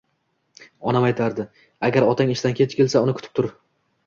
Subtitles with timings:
[0.91, 1.45] Onam aytardi:
[1.89, 3.51] "Agar otang ishdan kelsa, uni kutib tur